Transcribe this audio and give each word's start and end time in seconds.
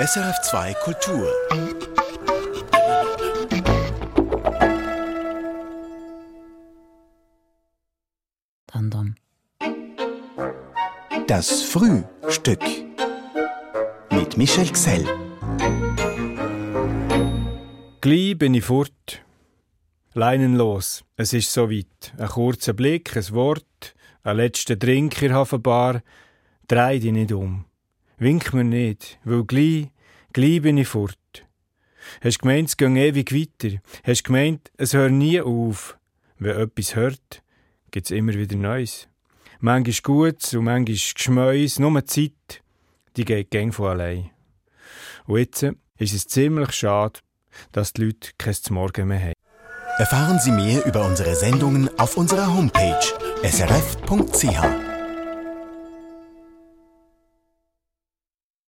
SRF2 0.00 0.74
Kultur. 0.82 1.30
Dann, 8.66 8.90
dann. 8.90 9.16
Das 11.26 11.62
Frühstück. 11.62 12.62
Mit 14.10 14.38
Michel 14.38 14.70
Gsell. 14.72 15.04
Gleich 18.00 18.38
bin 18.38 18.54
ich 18.54 18.64
fort. 18.64 19.22
Leinenlos, 20.14 21.04
es 21.16 21.34
ist 21.34 21.52
so 21.52 21.70
weit. 21.70 22.14
Ein 22.16 22.28
kurzer 22.28 22.72
Blick, 22.72 23.14
ein 23.14 23.30
Wort, 23.32 23.94
ein 24.24 24.38
letzter 24.38 24.76
Drink 24.76 25.20
in 25.20 25.28
der 25.28 25.36
Hafenbar. 25.36 26.02
Drei 26.66 26.98
dich 26.98 27.12
nicht 27.12 27.32
um. 27.32 27.66
Wink 28.22 28.54
mir 28.54 28.62
nicht, 28.62 29.18
weil 29.24 29.42
gleich, 29.42 29.88
gleich 30.32 30.62
bin 30.62 30.78
ich 30.78 30.86
fort. 30.86 31.18
Hast 32.20 32.38
gemeint, 32.38 32.68
es 32.68 32.76
geht 32.76 32.88
ewig 32.88 33.32
weiter. 33.34 33.78
Hast 34.04 34.22
gemeint, 34.22 34.70
es 34.76 34.94
hört 34.94 35.10
nie 35.10 35.40
auf. 35.40 35.98
Wenn 36.38 36.56
etwas 36.56 36.94
hört, 36.94 37.42
gibt's 37.90 38.12
immer 38.12 38.34
wieder 38.34 38.54
Neues. 38.54 39.08
Manchmal 39.58 39.96
Gutes 40.04 40.54
und 40.54 40.66
manchmal 40.66 40.94
Geschmäus, 40.94 41.80
nur 41.80 42.00
die 42.00 42.06
Zeit, 42.06 42.62
die 43.16 43.24
geht 43.24 43.50
gäng 43.50 43.72
von 43.72 43.88
allein. 43.88 44.30
Und 45.26 45.38
jetzt 45.38 45.66
ist 45.98 46.14
es 46.14 46.28
ziemlich 46.28 46.70
schade, 46.74 47.18
dass 47.72 47.92
die 47.92 48.04
Leute 48.04 48.30
kein 48.38 48.54
Morgen 48.70 49.08
mehr 49.08 49.20
haben. 49.20 49.32
Erfahren 49.98 50.38
Sie 50.38 50.52
mehr 50.52 50.86
über 50.86 51.04
unsere 51.04 51.34
Sendungen 51.34 51.90
auf 51.98 52.16
unserer 52.16 52.54
Homepage 52.54 53.00
srf.ch. 53.42 54.91